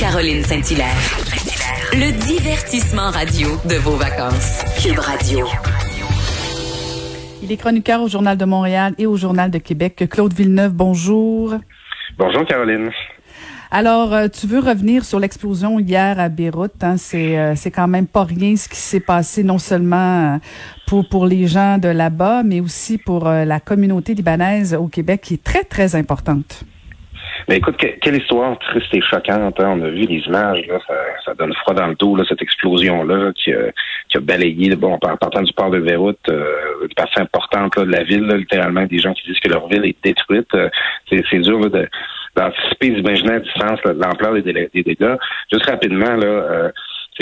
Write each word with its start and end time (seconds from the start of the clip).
Caroline 0.00 0.42
Saint-Hilaire. 0.42 0.96
Le 1.92 2.10
divertissement 2.26 3.10
radio 3.10 3.48
de 3.68 3.74
vos 3.74 3.96
vacances. 3.96 4.64
Cube 4.82 4.98
Radio. 4.98 5.46
Il 7.42 7.52
est 7.52 7.58
chroniqueur 7.58 8.00
au 8.00 8.08
Journal 8.08 8.38
de 8.38 8.46
Montréal 8.46 8.94
et 8.96 9.04
au 9.04 9.18
Journal 9.18 9.50
de 9.50 9.58
Québec. 9.58 10.02
Claude 10.10 10.32
Villeneuve, 10.32 10.72
bonjour. 10.72 11.54
Bonjour 12.16 12.46
Caroline. 12.46 12.88
Alors, 13.70 14.14
euh, 14.14 14.28
tu 14.28 14.46
veux 14.46 14.60
revenir 14.60 15.04
sur 15.04 15.20
l'explosion 15.20 15.78
hier 15.78 16.18
à 16.18 16.30
Beyrouth. 16.30 16.82
Hein? 16.82 16.96
C'est, 16.96 17.38
euh, 17.38 17.54
c'est 17.54 17.70
quand 17.70 17.86
même 17.86 18.06
pas 18.06 18.24
rien 18.24 18.56
ce 18.56 18.70
qui 18.70 18.78
s'est 18.78 19.00
passé, 19.00 19.44
non 19.44 19.58
seulement 19.58 20.36
euh, 20.36 20.38
pour, 20.86 21.06
pour 21.10 21.26
les 21.26 21.46
gens 21.46 21.76
de 21.76 21.88
là-bas, 21.88 22.42
mais 22.42 22.60
aussi 22.60 22.96
pour 22.96 23.28
la 23.28 23.60
communauté 23.60 24.14
libanaise 24.14 24.72
au 24.72 24.88
Québec, 24.88 25.20
qui 25.20 25.34
est 25.34 25.44
très, 25.44 25.64
très 25.64 25.94
importante. 25.94 26.64
Mais 27.48 27.56
écoute, 27.56 27.76
quelle 27.76 28.16
histoire 28.16 28.58
triste 28.58 28.92
et 28.92 29.00
choquante. 29.00 29.60
Hein? 29.60 29.76
On 29.76 29.82
a 29.82 29.88
vu 29.88 30.02
les 30.06 30.22
images, 30.26 30.66
là, 30.66 30.78
ça, 31.24 31.34
donne 31.34 31.52
froid 31.54 31.74
dans 31.74 31.88
le 31.88 31.94
dos, 31.94 32.16
là, 32.16 32.24
cette 32.28 32.42
explosion-là 32.42 33.32
qui, 33.34 33.52
qui, 34.08 34.16
a 34.16 34.20
balayé, 34.20 34.74
bon, 34.76 34.94
en 34.94 34.98
partant 34.98 35.42
du 35.42 35.52
port 35.52 35.70
de 35.70 35.80
Beyrouth, 35.80 36.18
une 36.28 36.94
partie 36.96 37.20
importante 37.20 37.78
de 37.78 37.92
la 37.92 38.04
ville, 38.04 38.26
littéralement, 38.26 38.84
des 38.84 38.98
gens 38.98 39.12
qui 39.14 39.26
disent 39.26 39.40
que 39.40 39.48
leur 39.48 39.68
ville 39.68 39.84
est 39.84 39.96
détruite. 40.02 40.50
c'est, 41.08 41.22
c'est 41.30 41.38
dur 41.38 41.60
d'anticiper, 42.36 42.90
d'imaginer 42.90 43.34
à 43.34 43.40
distance 43.40 43.80
l'ampleur 43.84 44.34
des, 44.34 44.42
des, 44.42 44.82
dégâts. 44.82 45.16
Juste 45.52 45.66
rapidement, 45.68 46.14
là, 46.16 46.70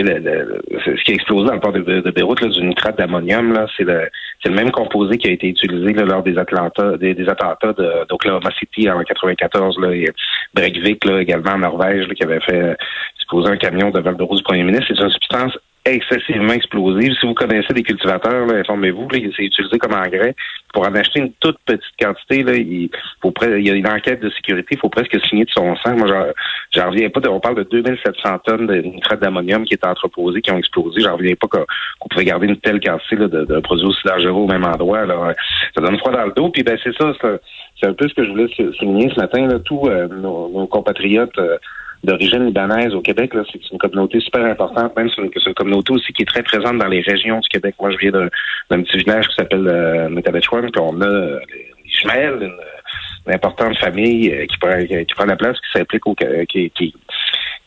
euh, 0.02 0.60
le, 0.70 0.80
ce 0.84 1.02
qui 1.02 1.12
a 1.12 1.14
explosé 1.14 1.46
dans 1.46 1.54
le 1.54 1.60
port 1.60 1.72
de, 1.72 2.10
Beyrouth, 2.10 2.40
là, 2.40 2.48
du 2.48 2.62
nitrate 2.62 2.98
d'ammonium, 2.98 3.52
là, 3.52 3.66
c'est 3.76 3.84
le, 3.84 4.08
c'est 4.42 4.48
le 4.48 4.54
même 4.54 4.70
composé 4.70 5.18
qui 5.18 5.28
a 5.28 5.32
été 5.32 5.48
utilisé 5.48 5.92
là, 5.92 6.04
lors 6.04 6.22
des, 6.22 6.38
Atlanta, 6.38 6.96
des, 6.96 7.14
des 7.14 7.28
attentats 7.28 7.72
d'Oklahoma 8.08 8.50
City 8.58 8.90
en 8.90 9.02
94, 9.02 9.78
là, 9.80 9.94
et 9.94 10.06
Breivik, 10.54 11.04
là, 11.04 11.20
également 11.20 11.52
en 11.52 11.58
Norvège, 11.58 12.06
là, 12.06 12.14
qui 12.14 12.22
avait 12.22 12.40
fait 12.40 12.76
exploser 13.16 13.50
un 13.50 13.56
camion 13.56 13.90
devant 13.90 14.10
le 14.10 14.16
bureau 14.16 14.36
du 14.36 14.42
premier 14.42 14.64
ministre. 14.64 14.86
C'est 14.88 15.02
une 15.02 15.10
substance 15.10 15.58
excessivement 15.94 16.52
explosive. 16.52 17.14
Si 17.20 17.26
vous 17.26 17.34
connaissez 17.34 17.72
des 17.72 17.82
cultivateurs, 17.82 18.50
informez-vous, 18.50 19.08
c'est 19.12 19.44
utilisé 19.44 19.78
comme 19.78 19.94
engrais. 19.94 20.34
Pour 20.72 20.86
en 20.86 20.94
acheter 20.94 21.20
une 21.20 21.32
toute 21.40 21.58
petite 21.64 21.82
quantité, 22.00 22.42
là, 22.42 22.54
il, 22.54 22.90
faut 23.22 23.32
il 23.42 23.66
y 23.66 23.70
a 23.70 23.74
une 23.74 23.88
enquête 23.88 24.20
de 24.20 24.30
sécurité, 24.30 24.68
il 24.72 24.78
faut 24.78 24.88
presque 24.88 25.18
signer 25.26 25.44
de 25.44 25.50
son 25.50 25.74
sang. 25.76 25.96
Moi, 25.96 26.06
j'en 26.72 26.90
reviens 26.90 27.08
pas. 27.10 27.20
On 27.28 27.40
parle 27.40 27.56
de 27.56 27.62
2700 27.64 28.38
tonnes 28.44 28.66
de 28.66 28.76
nitrate 28.76 29.20
d'ammonium 29.20 29.64
qui 29.64 29.74
est 29.74 29.86
entreposé, 29.86 30.40
qui 30.40 30.50
ont 30.50 30.58
explosé. 30.58 31.00
J'en 31.00 31.16
reviens 31.16 31.34
pas 31.34 31.48
qu'on 31.48 32.08
pouvait 32.08 32.24
garder 32.24 32.46
une 32.46 32.58
telle 32.58 32.80
quantité 32.80 33.16
là, 33.16 33.28
de, 33.28 33.60
produits 33.60 33.86
aussi 33.86 34.06
dangereux 34.06 34.42
au 34.42 34.46
même 34.46 34.64
endroit. 34.64 35.06
Là. 35.06 35.34
Ça 35.74 35.80
donne 35.80 35.98
froid 35.98 36.12
dans 36.12 36.26
le 36.26 36.32
dos. 36.32 36.50
Puis 36.50 36.62
ben 36.62 36.78
c'est 36.82 36.96
ça, 36.96 37.12
c'est 37.80 37.86
un 37.86 37.94
peu 37.94 38.08
ce 38.08 38.14
que 38.14 38.24
je 38.24 38.30
voulais 38.30 38.48
souligner 38.78 39.10
ce 39.14 39.20
matin. 39.20 39.46
Là, 39.46 39.58
tous 39.60 39.88
euh, 39.88 40.08
nos, 40.08 40.66
compatriotes. 40.66 41.38
Euh, 41.38 41.56
d'origine 42.04 42.46
libanaise 42.46 42.94
au 42.94 43.00
Québec. 43.00 43.34
Là, 43.34 43.42
c'est 43.50 43.60
une 43.70 43.78
communauté 43.78 44.20
super 44.20 44.44
importante, 44.44 44.96
même 44.96 45.08
c'est 45.14 45.22
une, 45.22 45.54
communauté 45.54 45.92
aussi 45.92 46.12
qui 46.12 46.22
est 46.22 46.26
très 46.26 46.42
présente 46.42 46.78
dans 46.78 46.86
les 46.86 47.00
régions 47.00 47.40
du 47.40 47.48
Québec. 47.48 47.74
Moi, 47.80 47.90
je 47.90 47.98
viens 47.98 48.12
d'un 48.12 48.82
petit 48.82 48.98
village 48.98 49.28
qui 49.28 49.34
s'appelle 49.34 49.66
euh, 49.68 50.08
puis 50.08 50.80
on 50.80 51.00
a 51.00 51.06
euh, 51.06 51.40
les 52.04 52.24
une, 52.24 52.52
importante 53.26 53.76
famille 53.78 54.32
euh, 54.32 54.46
qui, 54.46 54.56
prend, 54.58 54.78
qui 54.78 55.14
prend 55.14 55.26
la 55.26 55.36
place, 55.36 55.56
qui 55.60 55.78
s'applique 55.78 56.06
au 56.06 56.14
qui, 56.14 56.70
qui, 56.70 56.94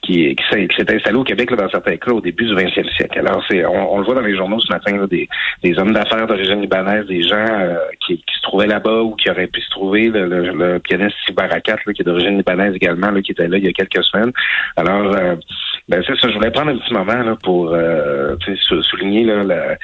qui, 0.02 0.36
qui 0.36 0.44
s'est 0.50 0.96
installé 0.96 1.16
au 1.16 1.24
Québec 1.24 1.52
là, 1.52 1.58
dans 1.58 1.70
certains 1.70 1.98
cas 1.98 2.12
au 2.12 2.22
début 2.22 2.46
du 2.46 2.56
20e 2.56 2.96
siècle. 2.96 3.20
Alors, 3.20 3.44
c'est, 3.50 3.66
on, 3.66 4.00
le 4.00 4.04
voit 4.04 4.16
dans 4.16 4.22
les 4.22 4.36
journaux 4.36 4.60
ce 4.60 4.72
matin, 4.72 4.98
là, 4.98 5.08
des, 5.08 5.30
des 5.64 5.78
hommes 5.78 5.94
d'affaires 5.94 6.26
d'origine 6.26 6.62
libanaise, 6.62 7.06
des 7.06 7.22
gens 7.22 7.46
euh, 7.48 7.76
qui, 8.06 8.18
qui, 8.18 8.36
se 8.36 8.42
trouvaient 8.42 8.68
là-bas 8.68 9.02
ou 9.02 9.16
qui 9.16 9.30
auraient 9.30 9.48
pu 9.48 9.62
se 9.62 9.70
trouver, 9.70 10.08
le, 10.08 10.26
le, 10.26 10.80
pianiste 10.80 11.16
Sibarakat, 11.26 11.78
qui 11.94 12.02
est 12.02 12.06
d'origine 12.06 12.38
libanaise 12.38 12.76
également, 12.76 13.12
là, 13.12 13.22
qui 13.22 13.32
était 13.32 13.48
là 13.48 13.58
il 13.58 13.66
y 13.66 13.70
a 13.70 13.74
quelques 13.74 14.04
semaines. 14.04 14.32
Alors, 14.76 15.16
euh, 15.16 15.36
ben 15.92 16.02
c'est 16.08 16.18
ça, 16.20 16.30
je 16.30 16.36
voulais 16.36 16.52
prendre 16.52 16.72
un 16.72 16.78
petit 16.78 16.94
moment 16.94 17.22
là, 17.22 17.36
pour 17.44 17.74
euh, 17.74 18.38
souligner 18.82 19.26
là, 19.26 19.44
le, 19.44 19.78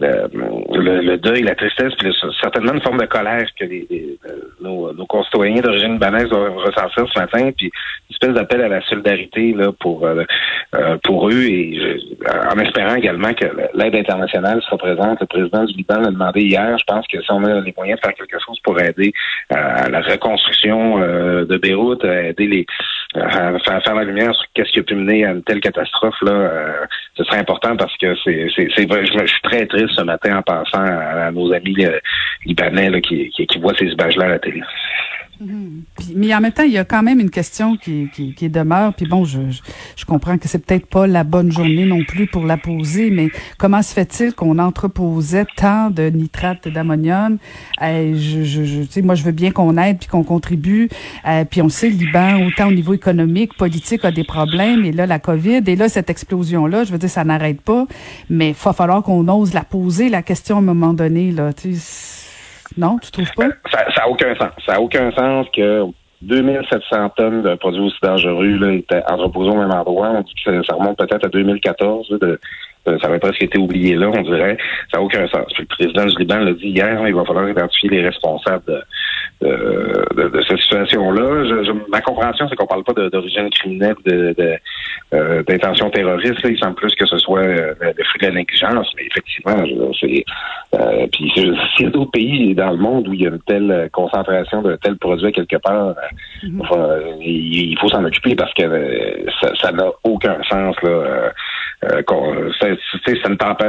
le, 0.00 1.16
deuil, 1.16 1.42
la 1.42 1.54
tristesse, 1.54 1.92
puis 1.98 2.12
certainement 2.40 2.72
une 2.72 2.82
forme 2.82 2.98
de 2.98 3.06
colère 3.06 3.46
que 3.58 3.64
les, 3.64 4.18
euh, 4.26 4.32
nos, 4.60 4.92
nos, 4.92 5.06
concitoyens 5.06 5.60
d'origine 5.60 5.92
libanaise 5.92 6.28
doivent 6.28 6.56
ressentir 6.56 7.06
ce 7.12 7.18
matin, 7.18 7.50
puis 7.56 7.66
une 7.66 8.14
espèce 8.14 8.34
d'appel 8.34 8.62
à 8.62 8.68
la 8.68 8.80
solidarité 8.82 9.52
là 9.52 9.70
pour 9.78 10.04
euh, 10.04 10.24
euh, 10.74 10.96
pour 11.04 11.28
eux 11.28 11.42
et 11.42 11.78
en 12.52 12.58
espérant 12.58 12.96
également 12.96 13.32
que 13.32 13.46
l'aide 13.74 13.94
internationale 13.94 14.60
sera 14.62 14.78
présente. 14.78 15.20
Le 15.20 15.26
président 15.26 15.64
du 15.64 15.74
Liban 15.74 16.00
l'a 16.00 16.10
demandé 16.10 16.40
hier. 16.40 16.76
Je 16.76 16.84
pense 16.84 17.06
que 17.06 17.20
si 17.22 17.30
on 17.30 17.44
a 17.44 17.60
les 17.60 17.74
moyens 17.76 18.00
de 18.00 18.06
faire 18.06 18.16
quelque 18.16 18.38
chose 18.44 18.58
pour 18.64 18.80
aider 18.80 19.12
à 19.50 19.88
la 19.88 20.00
reconstruction 20.00 20.98
de 20.98 21.56
Beyrouth, 21.56 22.04
aider 22.04 22.46
les 22.46 22.66
à 23.14 23.58
faire, 23.58 23.82
faire 23.82 23.94
la 23.94 24.04
lumière 24.04 24.34
sur 24.34 24.44
qu'est-ce 24.54 24.70
qui 24.72 24.80
a 24.80 24.82
pu 24.82 24.94
mener 24.94 25.26
à 25.26 25.32
une 25.32 25.42
telle 25.42 25.60
catastrophe 25.60 26.20
là, 26.22 26.88
ce 27.16 27.24
serait 27.24 27.38
important 27.38 27.76
parce 27.76 27.96
que 27.98 28.14
c'est 28.24 28.48
c'est 28.56 28.68
je, 28.68 29.26
suis 29.26 29.42
très 29.42 29.66
triste 29.66 29.94
ce 29.94 30.02
matin 30.02 30.38
en 30.38 30.42
pensant 30.42 30.82
à, 30.82 31.30
nos 31.30 31.52
amis 31.52 31.84
euh, 31.84 31.98
libanais 32.46 33.00
qui, 33.02 33.30
qui, 33.30 33.58
voient 33.58 33.74
ces 33.78 33.86
images-là 33.86 34.24
à 34.24 34.28
la 34.28 34.38
télé. 34.38 34.62
Mais 36.14 36.34
en 36.34 36.40
même 36.40 36.52
temps, 36.52 36.62
il 36.62 36.72
y 36.72 36.78
a 36.78 36.84
quand 36.84 37.02
même 37.02 37.20
une 37.20 37.30
question 37.30 37.76
qui, 37.76 38.08
qui, 38.12 38.48
demeure. 38.48 38.94
Puis 38.94 39.06
bon, 39.06 39.24
je, 39.24 39.40
je, 39.96 40.04
comprends 40.04 40.38
que 40.38 40.48
c'est 40.48 40.58
peut-être 40.58 40.86
pas 40.86 41.06
la 41.06 41.24
bonne 41.24 41.50
journée 41.50 41.84
non 41.84 42.04
plus 42.04 42.26
pour 42.26 42.44
la 42.44 42.56
poser, 42.56 43.10
mais 43.10 43.28
comment 43.58 43.82
se 43.82 43.92
fait-il 43.92 44.34
qu'on 44.34 44.58
entreposait 44.58 45.46
tant 45.56 45.90
de 45.90 46.04
nitrate 46.10 46.68
d'ammonium? 46.68 47.38
Je, 47.80 48.42
je, 48.44 48.64
je, 48.64 48.82
sais, 48.88 49.02
moi, 49.02 49.14
je 49.14 49.24
veux 49.24 49.32
bien 49.32 49.50
qu'on 49.50 49.76
aide 49.76 49.98
puis 49.98 50.08
qu'on 50.08 50.24
contribue. 50.24 50.88
Euh, 51.26 51.44
puis 51.44 51.62
on 51.62 51.68
sait, 51.68 51.88
le 51.88 51.96
Liban, 51.96 52.44
autant 52.46 52.68
au 52.68 52.72
niveau 52.72 52.94
économique, 52.94 53.56
politique, 53.56 54.04
a 54.04 54.12
des 54.12 54.24
problèmes. 54.24 54.84
Et 54.84 54.92
là, 54.92 55.06
la 55.06 55.18
COVID, 55.18 55.62
et 55.66 55.76
là, 55.76 55.88
cette 55.88 56.10
explosion-là, 56.10 56.84
je 56.84 56.92
veux 56.92 56.98
dire, 56.98 57.10
ça 57.10 57.24
n'arrête 57.24 57.60
pas. 57.60 57.86
Mais 58.30 58.50
il 58.50 58.54
va 58.54 58.72
falloir 58.72 59.02
qu'on 59.02 59.26
ose 59.28 59.54
la 59.54 59.64
poser, 59.64 60.08
la 60.08 60.22
question 60.22 60.56
à 60.56 60.58
un 60.58 60.62
moment 60.62 60.94
donné. 60.94 61.32
Là, 61.32 61.52
tu 61.52 61.74
non, 62.76 62.98
tu 62.98 63.10
trouves 63.10 63.32
pas? 63.36 63.48
Ça 63.70 63.84
n'a 63.96 64.08
aucun 64.08 64.34
sens. 64.34 64.50
Ça 64.66 64.72
n'a 64.72 64.80
aucun 64.80 65.10
sens 65.12 65.46
que 65.54 65.84
2700 66.22 67.08
tonnes 67.16 67.42
de 67.42 67.54
produits 67.56 67.80
aussi 67.80 67.98
dangereux 68.02 68.56
là, 68.56 68.72
étaient 68.72 69.02
entreposés 69.08 69.50
au 69.50 69.56
même 69.56 69.72
endroit. 69.72 70.10
On 70.10 70.20
dit 70.22 70.34
que 70.44 70.62
ça, 70.62 70.74
remonte 70.74 70.96
peut-être 70.98 71.26
à 71.26 71.28
2014. 71.28 72.08
de, 72.20 72.38
ça 72.84 73.06
avait 73.06 73.18
presque 73.18 73.42
été 73.42 73.58
oublié 73.58 73.96
là, 73.96 74.08
on 74.08 74.22
dirait. 74.22 74.56
Ça 74.92 74.98
n'a 74.98 75.04
aucun 75.04 75.26
sens. 75.28 75.46
le 75.58 75.64
président 75.66 76.04
du 76.04 76.18
Liban 76.18 76.38
l'a 76.38 76.52
dit 76.52 76.68
hier, 76.68 77.00
hein, 77.00 77.04
il 77.06 77.14
va 77.14 77.24
falloir 77.24 77.48
identifier 77.48 77.90
les 77.90 78.02
responsables 78.02 78.64
de, 78.66 78.82
de, 79.42 80.28
de, 80.28 80.42
cette 80.48 80.58
situation-là. 80.58 81.72
ma 81.88 82.00
compréhension, 82.00 82.48
c'est 82.48 82.56
qu'on 82.56 82.66
parle 82.66 82.84
pas 82.84 82.92
d'origine 82.92 83.50
criminelle, 83.50 83.96
de, 84.04 84.58
euh, 85.14 85.42
d'intention 85.42 85.90
terroriste. 85.90 86.40
Il 86.44 86.58
semble 86.58 86.74
plus 86.74 86.94
que 86.94 87.06
ce 87.06 87.18
soit 87.18 87.40
euh, 87.40 87.74
le 87.80 88.04
fruit 88.04 88.20
de 88.20 88.26
la 88.26 88.32
négligence, 88.32 88.92
mais 88.96 89.06
effectivement, 89.06 89.64
c'est 90.00 90.24
euh, 90.74 91.06
puis 91.12 91.30
s'il 91.34 91.84
y 91.84 91.86
a 91.86 91.90
d'autres 91.90 92.10
pays 92.10 92.54
dans 92.54 92.70
le 92.70 92.78
monde 92.78 93.08
où 93.08 93.14
il 93.14 93.22
y 93.22 93.26
a 93.26 93.30
une 93.30 93.40
telle 93.40 93.90
concentration 93.92 94.62
de 94.62 94.76
tels 94.76 94.96
produits 94.96 95.32
quelque 95.32 95.56
part, 95.56 95.94
mm-hmm. 96.42 97.20
il, 97.20 97.76
faut 97.78 97.88
s'en 97.88 98.04
occuper 98.04 98.34
parce 98.34 98.52
que 98.54 99.26
ça 99.60 99.72
n'a 99.72 99.90
aucun 100.04 100.38
sens 100.48 100.76
là. 100.82 101.32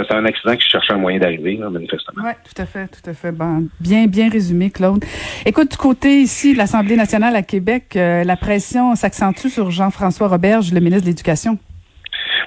C'est 0.08 0.14
un 0.14 0.26
accident 0.26 0.56
qui 0.56 0.70
cherche 0.70 0.90
un 0.90 0.98
moyen 0.98 1.20
d'arriver, 1.20 1.58
manifestement. 1.58 2.24
Oui, 2.24 2.32
tout 2.44 2.62
à 2.62 2.66
fait, 2.66 2.88
tout 2.88 3.10
à 3.10 3.14
fait. 3.14 3.32
Bon, 3.32 3.68
bien, 3.80 4.06
bien 4.08 4.30
résumé, 4.30 4.70
Claude. 4.70 5.04
Écoute, 5.46 5.72
du 5.72 5.78
côté 5.78 6.22
ici 6.22 6.54
de 6.54 6.58
l'Assemblée 6.58 6.96
nationale 6.96 7.36
à 7.36 7.42
Québec, 7.42 7.96
euh, 7.96 8.24
la 8.24 8.38
pression 8.38 8.96
s'accentue 8.96 9.48
sur 9.48 9.72
Jean-François 9.72 10.28
Roberge, 10.28 10.74
le 10.74 10.80
ministre 10.80 11.04
de 11.04 11.10
l'Éducation. 11.10 11.58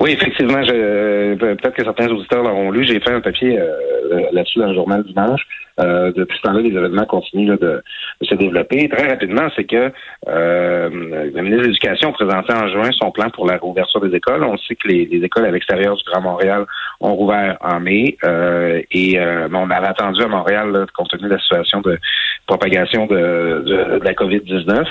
Oui, 0.00 0.12
effectivement, 0.12 0.62
euh, 0.68 1.36
peut-être 1.36 1.74
que 1.74 1.84
certains 1.84 2.08
auditeurs 2.08 2.42
l'auront 2.42 2.70
lu. 2.70 2.84
J'ai 2.84 3.00
fait 3.00 3.12
un 3.12 3.20
papier 3.20 3.58
euh, 3.58 4.20
là-dessus 4.32 4.58
dans 4.58 4.68
le 4.68 4.74
journal 4.74 5.02
dimanche. 5.04 5.42
Euh, 5.78 6.10
depuis 6.16 6.38
ce 6.38 6.42
temps-là, 6.42 6.60
les 6.60 6.70
événements 6.70 7.04
continuent 7.04 7.58
de, 7.58 7.82
se 8.22 8.34
développer. 8.34 8.88
Très 8.88 9.08
rapidement, 9.08 9.48
c'est 9.54 9.64
que 9.64 9.92
euh, 10.28 10.88
le 10.88 11.42
ministre 11.42 11.62
de 11.62 11.66
l'Éducation 11.66 12.10
a 12.10 12.12
présenté 12.12 12.54
en 12.54 12.68
juin 12.68 12.90
son 12.93 13.10
plan 13.10 13.28
pour 13.28 13.46
la 13.46 13.58
réouverture 13.58 14.00
des 14.00 14.16
écoles. 14.16 14.43
On 14.43 14.56
sait 14.56 14.75
que 14.75 14.88
les, 14.88 15.08
écoles 15.22 15.44
à 15.44 15.50
l'extérieur 15.50 15.96
du 15.96 16.02
Grand 16.04 16.22
Montréal 16.22 16.64
ont 17.00 17.14
rouvert 17.14 17.58
en 17.60 17.81
mai 17.81 18.16
euh, 18.25 18.81
et 18.90 19.19
on 19.20 19.70
avait 19.70 19.88
attendu 19.88 20.22
à 20.22 20.28
Montréal, 20.28 20.87
compte 20.96 21.10
tenu 21.10 21.25
de 21.25 21.34
la 21.34 21.38
situation 21.38 21.81
de 21.82 21.99
propagation 22.46 23.06
de, 23.06 24.00
la 24.02 24.14
COVID-19. 24.14 24.87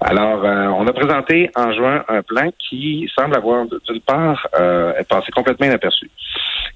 Alors, 0.00 0.42
on 0.78 0.86
a 0.86 0.92
présenté 0.92 1.50
en 1.56 1.72
juin 1.72 2.04
un 2.08 2.22
plan 2.22 2.50
qui 2.58 3.10
semble 3.18 3.36
avoir, 3.36 3.66
d'une 3.66 4.00
part, 4.00 4.48
être 4.54 5.08
passé 5.08 5.30
complètement 5.32 5.66
inaperçu. 5.66 6.10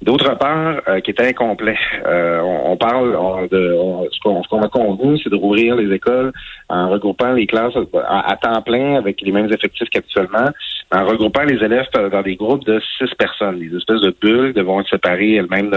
D'autre 0.02 0.36
part, 0.36 0.82
qui 1.02 1.10
était 1.12 1.28
incomplet. 1.28 1.78
on, 2.04 2.76
parle 2.76 3.48
ce 3.50 4.48
qu'on 4.48 4.62
a 4.62 4.68
convenu, 4.68 5.18
c'est 5.22 5.30
de 5.30 5.36
rouvrir 5.36 5.76
les 5.76 5.94
écoles 5.94 6.32
en 6.68 6.90
regroupant 6.90 7.32
les 7.32 7.46
classes 7.46 7.74
à, 8.06 8.36
temps 8.36 8.60
plein 8.62 8.96
avec 8.96 9.20
les 9.22 9.32
mêmes 9.32 9.50
effectifs 9.52 9.88
qu'actuellement, 9.90 10.50
en 10.92 11.04
regroupant 11.06 11.44
les 11.44 11.62
élèves 11.62 11.86
dans 11.94 12.22
des 12.22 12.36
groupes 12.36 12.64
de 12.64 12.80
six 12.98 13.14
personnes, 13.16 13.58
des 13.58 13.74
espèces 13.76 14.00
de 14.00 14.14
bulles 14.20 14.52
devront 14.52 14.80
être 14.80 14.90
séparées 14.90 15.36
elles-mêmes 15.36 15.70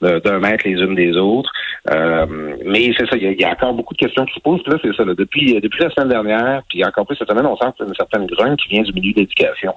d'un 0.00 0.38
mètre 0.38 0.66
les 0.66 0.74
unes 0.74 0.94
des 0.94 1.16
autres. 1.16 1.50
Euh, 1.90 2.56
mais 2.64 2.92
c'est 2.96 3.06
ça, 3.08 3.16
il 3.16 3.40
y, 3.40 3.44
a 3.44 3.50
encore 3.50 3.74
beaucoup 3.74 3.94
de 3.94 3.98
questions 3.98 4.24
qui 4.24 4.34
se 4.34 4.40
posent. 4.40 4.62
là, 4.66 4.76
c'est 4.82 4.94
ça. 4.94 5.04
depuis, 5.04 5.60
depuis 5.60 5.82
la 5.82 5.90
semaine 5.90 6.08
dernière, 6.08 6.62
puis 6.68 6.84
encore 6.84 7.06
plus 7.06 7.16
cette 7.16 7.28
semaine, 7.28 7.46
on 7.46 7.56
sent 7.56 7.66
une 7.80 7.94
certaine 7.94 8.26
grogne 8.26 8.56
qui 8.56 8.68
vient 8.68 8.82
du 8.82 8.92
milieu 8.92 9.12
de 9.12 9.20
l'éducation. 9.20 9.74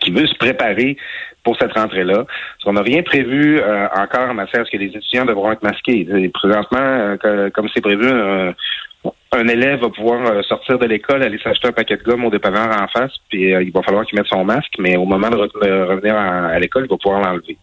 Qui 0.00 0.10
veut 0.10 0.26
se 0.26 0.34
préparer 0.36 0.96
pour 1.42 1.56
cette 1.58 1.72
rentrée-là. 1.72 2.24
Qu'on 2.62 2.72
n'a 2.72 2.82
rien 2.82 3.02
prévu 3.02 3.60
encore 3.60 4.30
en 4.30 4.34
matière 4.34 4.62
à 4.62 4.64
ce 4.64 4.70
que 4.70 4.78
les 4.78 4.86
étudiants 4.86 5.26
devront 5.26 5.52
être 5.52 5.62
masqués. 5.62 6.06
présentement, 6.32 7.16
comme 7.52 7.68
c'est 7.74 7.82
prévu, 7.82 8.08
un 9.32 9.48
élève 9.48 9.80
va 9.80 9.88
pouvoir 9.90 10.24
euh, 10.26 10.42
sortir 10.42 10.78
de 10.78 10.86
l'école, 10.86 11.22
aller 11.22 11.38
s'acheter 11.38 11.68
un 11.68 11.72
paquet 11.72 11.96
de 11.96 12.02
gomme 12.02 12.24
au 12.24 12.30
dépanneur 12.30 12.68
en 12.80 12.86
face, 12.88 13.12
puis 13.28 13.52
euh, 13.52 13.62
il 13.62 13.72
va 13.72 13.82
falloir 13.82 14.06
qu'il 14.06 14.18
mette 14.18 14.28
son 14.28 14.44
masque, 14.44 14.74
mais 14.78 14.96
au 14.96 15.04
moment 15.04 15.28
de, 15.28 15.36
revenir 15.36 16.16
à, 16.16 16.58
l'école, 16.58 16.84
il 16.86 16.90
va 16.90 16.96
pouvoir 16.96 17.20
l'enlever. 17.20 17.56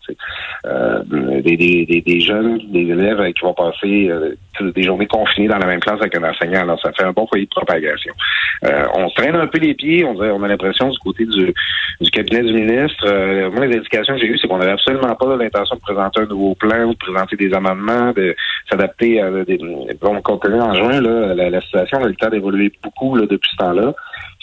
Euh, 0.66 1.01
des, 1.42 1.57
des, 1.57 2.04
des, 2.06 2.19
jeunes, 2.19 2.60
des 2.72 2.81
élèves 2.81 3.34
qui 3.34 3.42
vont 3.42 3.54
passer 3.54 4.12
des 4.59 4.83
journées 4.83 5.07
confinées 5.07 5.48
dans 5.48 5.57
la 5.57 5.68
même 5.68 5.80
classe 5.80 6.00
avec 6.01 6.15
un 6.15 6.24
enseignant, 6.24 6.62
alors 6.62 6.80
ça 6.81 6.92
fait 6.92 7.03
un 7.03 7.12
bon 7.12 7.27
foyer 7.27 7.45
de 7.45 7.50
propagation. 7.50 8.13
on 8.95 9.09
traîne 9.12 9.36
un 9.36 9.48
peu 9.48 9.59
les 9.59 9.74
pieds, 9.74 10.03
on, 10.03 10.15
on 10.15 10.44
a 10.44 10.48
l'impression 10.48 10.89
du 10.89 10.98
côté 11.00 11.25
du, 11.25 11.53
du 12.01 12.12
cabinet 12.12 12.42
du 12.42 12.53
ministre. 12.53 13.50
moi, 13.50 13.65
les 13.65 13.77
indications 13.77 14.15
que 14.15 14.21
j'ai 14.21 14.27
eues, 14.27 14.38
c'est 14.38 14.48
qu'on 14.48 14.57
n'avait 14.57 14.71
absolument 14.71 15.15
pas 15.15 15.36
l'intention 15.38 15.75
de 15.75 15.81
présenter 15.81 16.21
un 16.21 16.25
nouveau 16.25 16.56
plan 16.56 16.83
ou 16.86 16.94
de 16.94 16.98
présenter 16.98 17.36
des 17.36 17.53
amendements, 17.53 18.12
de 18.12 18.36
s'adapter 18.69 19.21
à 19.21 19.30
des... 19.44 19.59
Bon, 20.01 20.21
compte 20.21 20.42
tenu 20.44 20.59
en 20.59 20.74
juin, 20.74 21.01
là, 21.01 21.33
la 21.33 21.50
la 21.51 21.62
situation 21.62 22.00
a 22.00 22.06
eu 22.06 22.09
le 22.09 22.15
temps 22.15 22.30
d'évoluer 22.30 22.71
beaucoup 22.83 23.15
là, 23.15 23.25
depuis 23.30 23.50
ce 23.51 23.57
temps-là. 23.57 23.94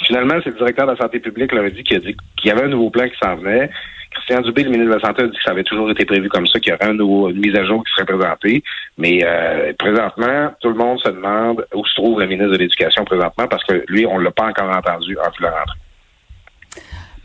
Finalement, 0.06 0.34
c'est 0.42 0.50
le 0.50 0.56
directeur 0.56 0.86
de 0.86 0.92
la 0.92 0.98
santé 0.98 1.18
publique 1.18 1.50
qui 1.50 1.58
avait 1.58 1.70
dit 1.70 1.82
qu'il 1.82 2.00
y 2.44 2.50
avait 2.50 2.64
un 2.64 2.68
nouveau 2.68 2.90
plan 2.90 3.08
qui 3.08 3.18
s'en 3.20 3.36
venait. 3.36 3.70
Christian 4.10 4.40
Dubé, 4.40 4.64
le 4.64 4.70
ministre 4.70 4.94
de 4.94 5.00
la 5.00 5.06
Santé, 5.06 5.22
a 5.22 5.26
dit 5.26 5.36
que 5.36 5.42
ça 5.42 5.50
avait 5.50 5.64
toujours 5.64 5.90
été 5.90 6.04
prévu 6.04 6.28
comme 6.28 6.46
ça, 6.46 6.58
qu'il 6.60 6.72
y 6.72 6.74
aurait 6.74 6.90
un 6.90 6.94
nouveau, 6.94 7.30
une 7.30 7.38
mise 7.38 7.54
à 7.56 7.64
jour 7.64 7.84
qui 7.84 7.92
serait 7.92 8.06
présentée. 8.06 8.62
Mais 8.96 9.20
euh, 9.22 9.72
présentement, 9.78 10.52
tout 10.60 10.68
le 10.68 10.74
monde 10.74 10.98
se 11.00 11.08
demande 11.08 11.66
où 11.74 11.84
se 11.84 11.94
trouve 11.94 12.20
le 12.20 12.26
ministre 12.26 12.52
de 12.52 12.58
l'Éducation 12.58 13.04
présentement 13.04 13.46
parce 13.48 13.64
que 13.64 13.84
lui, 13.88 14.06
on 14.06 14.18
ne 14.18 14.24
l'a 14.24 14.30
pas 14.30 14.46
encore 14.46 14.70
entendu 14.74 15.16
en 15.18 15.42
la 15.42 15.50
rentrée. 15.50 15.78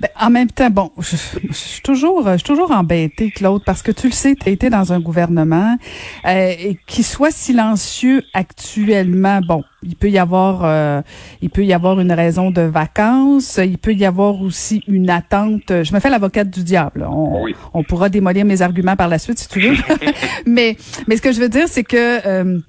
Ben, 0.04 0.10
en 0.20 0.30
même 0.30 0.50
temps, 0.50 0.70
bon, 0.70 0.92
je, 1.00 1.16
suis 1.54 1.82
toujours, 1.82 2.30
je 2.30 2.36
suis 2.36 2.44
toujours 2.44 2.72
embêtée, 2.72 3.32
Claude, 3.32 3.64
parce 3.66 3.82
que 3.82 3.94
tu 3.94 4.08
le 4.08 4.12
sais, 4.12 4.36
tu 4.36 4.50
as 4.50 4.52
été 4.52 4.70
dans 4.70 4.92
un 4.92 5.00
gouvernement 5.00 5.78
euh, 6.26 6.74
qui 6.88 7.04
soit 7.04 7.32
silencieux 7.32 8.22
actuellement. 8.34 9.40
Bon, 9.40 9.64
il 9.82 9.96
peut 9.96 10.10
y 10.10 10.20
avoir, 10.20 10.66
euh, 10.66 11.02
il 11.42 11.50
peut 11.50 11.64
y 11.64 11.72
avoir 11.72 12.02
une 12.02 12.12
raison 12.12 12.52
de 12.52 12.64
vacances. 12.64 13.62
Il 13.64 13.78
peut 13.78 13.94
y 13.94 14.04
avoir 14.04 14.42
aussi 14.42 14.84
une 14.90 15.10
attente. 15.10 15.70
Je 15.70 15.94
me 15.94 16.02
fais 16.02 16.10
l'avocate 16.10 16.50
du 16.50 16.66
diable. 16.66 17.08
On, 17.10 17.46
on, 17.74 17.84
pourra 17.86 18.10
démolir 18.10 18.44
mes 18.44 18.62
arguments 18.62 18.98
par 18.98 19.08
la 19.08 19.20
suite 19.20 19.40
si 19.40 19.48
tu 19.48 19.62
veux. 19.62 19.78
mais, 20.46 20.76
mais 21.08 21.16
ce 21.16 21.22
que 21.22 21.32
je 21.32 21.40
veux 21.40 21.48
dire, 21.50 21.70
c'est 21.70 21.86
que 21.86 22.28
euh, 22.28 22.60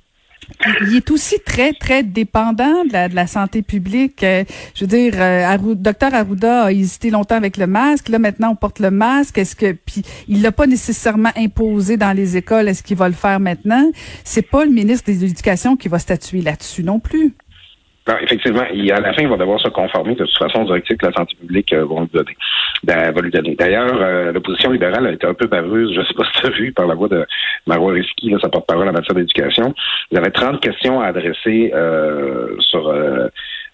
il 0.82 0.96
est 0.96 1.10
aussi 1.10 1.36
très, 1.44 1.72
très 1.72 2.02
dépendant 2.02 2.84
de 2.84 2.92
la, 2.92 3.08
de 3.08 3.14
la 3.14 3.26
santé 3.26 3.62
publique. 3.62 4.22
Euh, 4.22 4.44
je 4.74 4.84
veux 4.84 4.88
dire, 4.88 5.14
euh, 5.16 5.74
docteur 5.74 6.14
Arruda 6.14 6.64
a 6.64 6.72
hésité 6.72 7.10
longtemps 7.10 7.36
avec 7.36 7.56
le 7.56 7.66
masque. 7.66 8.08
Là, 8.08 8.18
maintenant, 8.18 8.50
on 8.52 8.56
porte 8.56 8.78
le 8.80 8.90
masque. 8.90 9.38
Est-ce 9.38 9.56
que, 9.56 9.72
puis, 9.72 10.02
il 10.28 10.42
l'a 10.42 10.52
pas 10.52 10.66
nécessairement 10.66 11.32
imposé 11.36 11.96
dans 11.96 12.12
les 12.12 12.36
écoles. 12.36 12.68
Est-ce 12.68 12.82
qu'il 12.82 12.96
va 12.96 13.08
le 13.08 13.14
faire 13.14 13.40
maintenant? 13.40 13.90
C'est 14.24 14.48
pas 14.48 14.64
le 14.64 14.70
ministre 14.70 15.10
de 15.10 15.18
l'Éducation 15.18 15.76
qui 15.76 15.88
va 15.88 15.98
statuer 15.98 16.42
là-dessus 16.42 16.82
non 16.82 17.00
plus. 17.00 17.34
Non, 18.06 18.16
effectivement, 18.20 18.60
à 18.60 19.00
la 19.00 19.14
fin, 19.14 19.22
il 19.22 19.28
va 19.28 19.38
devoir 19.38 19.58
se 19.60 19.68
conformer 19.68 20.14
de 20.14 20.26
toute 20.26 20.36
façon 20.36 20.60
aux 20.62 20.66
directives 20.66 20.98
que 20.98 21.06
la 21.06 21.12
santé 21.12 21.36
publique 21.36 21.72
euh, 21.72 21.86
va, 21.86 22.00
lui 22.00 22.08
donner. 22.12 22.36
Ben, 22.82 23.12
va 23.12 23.20
lui 23.22 23.30
donner. 23.30 23.54
D'ailleurs, 23.54 23.98
euh, 23.98 24.30
l'opposition 24.30 24.72
libérale 24.72 25.06
a 25.06 25.12
été 25.12 25.26
un 25.26 25.32
peu 25.32 25.46
baveuse, 25.46 25.94
je 25.94 26.00
ne 26.00 26.04
sais 26.04 26.12
pas 26.12 26.24
si 26.34 26.40
tu 26.40 26.46
as 26.46 26.50
vu, 26.50 26.72
par 26.72 26.86
la 26.86 26.94
voix 26.94 27.08
de 27.08 27.24
Marois 27.66 27.92
Risky, 27.92 28.34
sa 28.42 28.50
porte-parole 28.50 28.88
en 28.88 28.92
matière 28.92 29.14
d'éducation. 29.14 29.74
Il 30.10 30.16
y 30.16 30.18
avait 30.18 30.30
30 30.30 30.60
questions 30.60 31.00
à 31.00 31.06
adresser 31.06 31.72
euh, 31.74 32.56
sur 32.60 32.92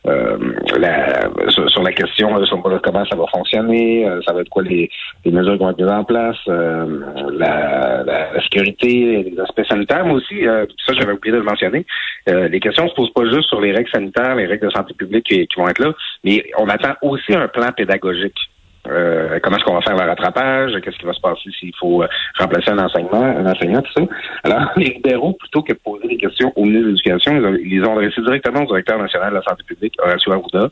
euh, 0.07 0.39
la, 0.79 1.29
sur, 1.49 1.83
la 1.83 1.93
question 1.93 2.43
sur 2.47 2.63
comment 2.83 3.05
ça 3.05 3.17
va 3.17 3.27
fonctionner, 3.27 4.09
euh, 4.09 4.21
ça 4.27 4.33
va 4.33 4.41
être 4.41 4.49
quoi 4.49 4.63
les, 4.63 4.89
les, 5.27 5.31
mesures 5.31 5.53
qui 5.53 5.59
vont 5.59 5.71
être 5.71 5.79
mises 5.79 5.91
en 5.91 6.05
place, 6.05 6.39
euh, 6.49 7.01
la, 7.33 8.03
la, 8.05 8.43
sécurité, 8.43 9.23
les 9.31 9.41
aspects 9.41 9.67
sanitaires, 9.69 10.07
mais 10.07 10.15
aussi, 10.15 10.43
ça 10.87 10.95
j'avais 10.95 11.13
oublié 11.13 11.33
de 11.33 11.39
le 11.39 11.45
mentionner, 11.45 11.85
les 12.27 12.61
questions 12.61 12.89
se 12.89 12.95
posent 12.95 13.13
pas 13.13 13.25
juste 13.25 13.49
sur 13.49 13.61
les 13.61 13.73
règles 13.73 13.91
sanitaires, 13.91 14.35
les 14.37 14.47
règles 14.47 14.69
de 14.69 14.73
santé 14.73 14.95
publique 14.95 15.25
qui 15.25 15.49
vont 15.57 15.69
être 15.69 15.81
là, 15.81 15.93
mais 16.25 16.45
on 16.59 16.69
attend 16.69 16.95
aussi 17.03 17.35
un 17.35 17.49
plan 17.49 17.71
pédagogique. 17.77 18.50
Euh, 18.89 19.39
comment 19.43 19.57
est-ce 19.57 19.65
qu'on 19.65 19.75
va 19.75 19.83
faire 19.83 19.97
le 19.97 20.09
rattrapage, 20.09 20.73
qu'est-ce 20.83 20.97
qui 20.97 21.05
va 21.05 21.13
se 21.13 21.21
passer 21.21 21.51
s'il 21.59 21.75
faut 21.79 22.03
euh, 22.03 22.09
remplacer 22.39 22.71
un 22.71 22.79
enseignement, 22.79 23.23
un 23.23 23.47
enseignant, 23.47 23.83
tout 23.83 23.93
ça? 23.95 24.03
Alors, 24.45 24.71
les 24.77 24.95
libéraux, 24.95 25.35
plutôt 25.35 25.63
que 25.63 25.75
poser 25.75 26.09
des 26.09 26.17
questions 26.17 26.51
au 26.57 26.65
ministre 26.65 26.87
de 26.87 26.91
l'Éducation, 26.91 27.59
ils, 27.63 27.85
ont 27.85 27.99
adressés 27.99 28.23
directement 28.23 28.63
au 28.63 28.67
directeur 28.67 28.99
national 28.99 29.31
de 29.31 29.37
la 29.37 29.43
santé 29.43 29.65
publique, 29.65 29.95
Horacio 30.03 30.33
Arruda. 30.33 30.69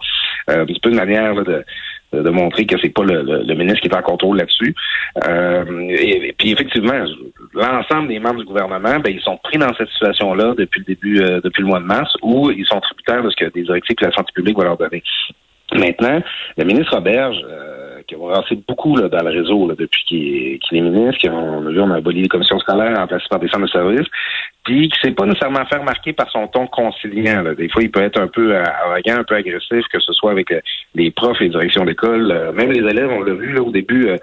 Euh, 0.51 0.65
c'est 0.67 0.83
pas 0.83 0.89
une 0.89 0.97
manière 0.97 1.35
de, 1.35 2.31
montrer 2.31 2.65
que 2.65 2.77
c'est 2.81 2.89
pas 2.89 3.05
le, 3.05 3.55
ministre 3.55 3.81
qui 3.81 3.89
est 3.89 3.95
en 3.95 4.01
contrôle 4.01 4.39
là-dessus. 4.39 4.75
Euh, 5.29 5.65
et, 5.91 6.35
puis 6.39 6.53
effectivement, 6.53 7.05
l'ensemble 7.53 8.09
des 8.09 8.19
membres 8.19 8.41
du 8.41 8.47
gouvernement, 8.47 9.01
ben, 9.01 9.13
ils 9.13 9.21
sont 9.21 9.37
pris 9.37 9.59
dans 9.59 9.75
cette 9.75 9.91
situation-là 9.91 10.55
depuis 10.57 10.81
le 10.81 10.87
début, 10.87 11.21
depuis 11.45 11.61
le 11.61 11.69
mois 11.69 11.81
de 11.81 11.85
mars, 11.85 12.11
où 12.23 12.51
ils 12.51 12.67
sont 12.67 12.81
tributaires 12.81 13.23
de 13.23 13.29
ce 13.29 13.37
que 13.37 13.51
des 13.53 13.65
directives 13.65 13.97
que 13.97 14.07
la 14.07 14.13
santé 14.13 14.33
publique 14.35 14.57
va 14.57 14.65
leur 14.65 14.79
donner. 14.79 15.03
Maintenant, 15.75 16.23
le 16.57 16.65
ministre 16.65 16.95
Roberge, 16.95 17.37
qui 18.09 18.17
ont 18.17 18.29
avancé 18.31 18.59
beaucoup 18.67 18.97
là, 18.97 19.09
dans 19.09 19.23
le 19.23 19.31
réseau 19.31 19.69
là, 19.69 19.75
depuis 19.79 20.03
qu'il 20.05 20.77
est, 20.77 20.81
ministre. 20.81 21.19
Qui 21.19 21.29
on 21.29 21.67
a 21.67 21.71
vu, 21.71 21.81
on 21.81 21.91
a 21.91 21.97
aboli 21.97 22.23
les 22.23 22.29
commissions 22.29 22.59
scolaires 22.59 22.97
remplacées 22.97 23.27
par 23.31 23.39
des 23.39 23.49
centres 23.49 23.67
de 23.67 23.71
services. 23.71 24.07
Puis 24.65 24.89
qui 24.89 25.01
s'est 25.01 25.13
pas 25.13 25.27
nécessairement 25.27 25.65
fait 25.67 25.77
remarquer 25.77 26.13
par 26.13 26.31
son 26.31 26.47
ton 26.49 26.67
conciliant. 26.67 27.43
Là. 27.43 27.55
Des 27.55 27.69
fois, 27.69 27.83
il 27.83 27.91
peut 27.91 28.03
être 28.03 28.21
un 28.21 28.27
peu 28.27 28.57
arrogant, 28.57 29.19
un 29.19 29.25
peu 29.25 29.35
agressif, 29.35 29.85
que 29.93 30.01
ce 30.01 30.13
soit 30.13 30.31
avec 30.31 30.51
euh, 30.51 30.61
les 30.95 31.11
profs, 31.11 31.41
les 31.41 31.51
directions 31.51 31.85
d'école, 31.85 32.31
euh, 32.33 32.53
même 32.53 32.73
les 32.73 32.81
élèves, 32.81 33.11
on 33.11 33.23
l'a 33.23 33.35
vu 33.35 33.53
là, 33.53 33.63
au 33.63 33.71
début. 33.71 34.09
Euh, 34.09 34.17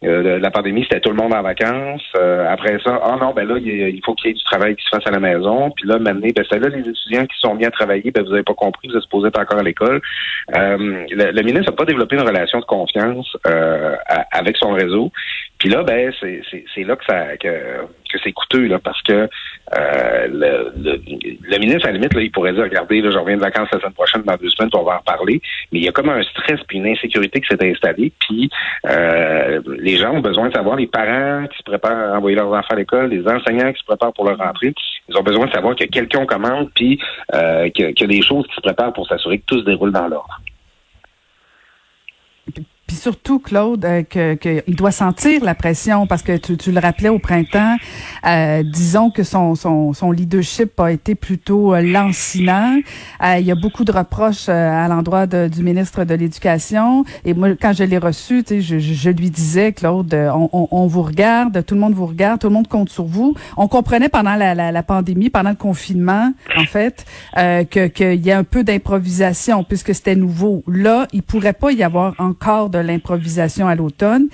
la 0.00 0.50
pandémie, 0.50 0.84
c'était 0.84 1.00
tout 1.00 1.10
le 1.10 1.16
monde 1.16 1.34
en 1.34 1.42
vacances. 1.42 2.04
Euh, 2.16 2.46
après 2.48 2.78
ça, 2.84 3.00
ah 3.02 3.16
non, 3.20 3.32
ben 3.34 3.48
là, 3.48 3.56
il, 3.58 4.00
faut 4.04 4.14
qu'il 4.14 4.28
y 4.28 4.30
ait 4.30 4.36
du 4.36 4.44
travail 4.44 4.76
qui 4.76 4.84
se 4.84 4.90
fasse 4.90 5.06
à 5.06 5.10
la 5.10 5.18
maison. 5.18 5.70
Puis 5.72 5.88
là, 5.88 5.98
maintenant, 5.98 6.28
ben 6.34 6.44
c'est 6.48 6.58
là 6.58 6.68
les 6.68 6.88
étudiants 6.88 7.26
qui 7.26 7.38
sont 7.40 7.54
bien 7.56 7.70
travaillés, 7.70 8.10
ben 8.10 8.24
vous 8.24 8.32
avez 8.32 8.44
pas 8.44 8.54
compris, 8.54 8.88
vous 8.88 8.96
êtes 8.96 9.02
supposé 9.02 9.28
être 9.28 9.40
encore 9.40 9.58
à 9.58 9.62
l'école. 9.62 10.00
Euh, 10.56 11.04
le, 11.10 11.42
ministre 11.42 11.70
n'a 11.70 11.76
pas 11.76 11.84
développé 11.84 12.16
une 12.16 12.26
relation 12.26 12.60
de 12.60 12.64
confiance 12.64 13.36
avec 14.32 14.56
son 14.56 14.72
réseau. 14.72 15.10
Puis 15.58 15.68
là, 15.68 15.82
ben 15.82 16.12
c'est 16.20 16.84
là 16.84 16.96
que 16.96 17.04
ça 17.04 17.36
que, 17.36 17.48
que 17.48 18.18
c'est 18.22 18.32
coûteux 18.32 18.66
là, 18.66 18.78
parce 18.78 19.02
que 19.02 19.28
euh, 19.76 20.26
le, 20.28 20.72
le, 20.76 21.58
ministre, 21.58 21.86
à 21.86 21.88
la 21.88 21.98
limite, 21.98 22.14
là, 22.14 22.22
il 22.22 22.30
pourrait 22.30 22.52
dire 22.52 22.62
regardez, 22.62 23.00
là, 23.00 23.10
je 23.10 23.18
reviens 23.18 23.36
de 23.36 23.40
vacances 23.40 23.68
la 23.72 23.80
semaine 23.80 23.92
prochaine, 23.92 24.22
dans 24.22 24.36
deux 24.36 24.50
semaines, 24.50 24.70
on 24.74 24.84
va 24.84 24.98
en 24.98 25.02
parler. 25.02 25.40
Mais 25.72 25.80
il 25.80 25.84
y 25.84 25.88
a 25.88 25.92
comme 25.92 26.08
un 26.08 26.22
stress 26.22 26.60
puis 26.68 26.78
une 26.78 26.86
insécurité 26.86 27.40
qui 27.40 27.48
s'est 27.48 27.70
installée. 27.70 28.12
Puis 28.20 28.48
euh, 28.86 29.60
les 29.78 29.96
gens 29.96 30.12
ont 30.12 30.20
besoin 30.20 30.48
de 30.48 30.54
savoir, 30.54 30.76
les 30.76 30.86
parents 30.86 31.46
qui 31.48 31.58
se 31.58 31.64
préparent 31.64 32.14
à 32.14 32.16
envoyer 32.18 32.36
leurs 32.36 32.52
enfants 32.52 32.74
à 32.74 32.76
l'école, 32.76 33.10
les 33.10 33.26
enseignants 33.26 33.72
qui 33.72 33.80
se 33.80 33.86
préparent 33.86 34.12
pour 34.12 34.26
leur 34.26 34.38
rentrée, 34.38 34.72
ils 35.08 35.16
ont 35.16 35.22
besoin 35.22 35.46
de 35.46 35.52
savoir 35.52 35.74
que 35.74 35.84
quelqu'un 35.84 36.24
commande, 36.24 36.70
puis 36.74 37.00
euh, 37.34 37.68
qu'il 37.70 37.94
y 37.98 38.04
a 38.04 38.06
des 38.06 38.22
choses 38.22 38.46
qui 38.46 38.54
se 38.54 38.60
préparent 38.60 38.92
pour 38.92 39.08
s'assurer 39.08 39.38
que 39.38 39.44
tout 39.46 39.60
se 39.60 39.64
déroule 39.64 39.92
dans 39.92 40.06
l'ordre. 40.06 40.40
Puis 42.88 42.96
surtout, 42.96 43.38
Claude, 43.38 43.84
euh, 43.84 44.02
que 44.02 44.34
qu'il 44.34 44.74
doit 44.74 44.90
sentir 44.90 45.44
la 45.44 45.54
pression 45.54 46.06
parce 46.06 46.22
que 46.22 46.38
tu, 46.38 46.56
tu 46.56 46.72
le 46.72 46.80
rappelais 46.80 47.10
au 47.10 47.18
printemps. 47.18 47.76
Euh, 48.26 48.62
disons 48.62 49.10
que 49.10 49.22
son, 49.24 49.54
son, 49.54 49.92
son 49.92 50.10
leadership 50.10 50.80
a 50.80 50.90
été 50.90 51.14
plutôt 51.14 51.74
euh, 51.74 51.82
lancinant. 51.82 52.78
Euh, 53.22 53.36
il 53.38 53.46
y 53.46 53.52
a 53.52 53.54
beaucoup 53.54 53.84
de 53.84 53.92
reproches 53.92 54.48
à 54.48 54.88
l'endroit 54.88 55.26
du 55.26 55.62
ministre 55.62 56.04
de 56.04 56.14
l'Éducation. 56.14 57.04
Et 57.26 57.34
moi, 57.34 57.50
quand 57.60 57.74
je 57.74 57.84
l'ai 57.84 57.98
reçu, 57.98 58.42
sais, 58.46 58.62
je, 58.62 58.78
je, 58.78 59.10
lui 59.10 59.28
disais, 59.28 59.72
Claude, 59.72 60.14
on, 60.14 60.48
on, 60.54 60.68
on, 60.70 60.86
vous 60.86 61.02
regarde, 61.02 61.62
tout 61.66 61.74
le 61.74 61.80
monde 61.80 61.92
vous 61.92 62.06
regarde, 62.06 62.40
tout 62.40 62.48
le 62.48 62.54
monde 62.54 62.68
compte 62.68 62.88
sur 62.88 63.04
vous. 63.04 63.34
On 63.58 63.68
comprenait 63.68 64.08
pendant 64.08 64.34
la, 64.34 64.54
la, 64.54 64.72
la 64.72 64.82
pandémie, 64.82 65.28
pendant 65.28 65.50
le 65.50 65.56
confinement, 65.56 66.32
en 66.56 66.64
fait, 66.64 67.04
que 67.34 67.86
qu'il 67.88 68.24
y 68.24 68.32
a 68.32 68.38
un 68.38 68.44
peu 68.44 68.64
d'improvisation 68.64 69.62
puisque 69.62 69.94
c'était 69.94 70.16
nouveau. 70.16 70.62
Là, 70.66 71.06
il 71.12 71.22
pourrait 71.22 71.52
pas 71.52 71.70
y 71.72 71.82
avoir 71.82 72.14
encore 72.18 72.70
de 72.70 72.77
l'improvisation 72.82 73.68
à 73.68 73.74
l'automne. 73.74 74.28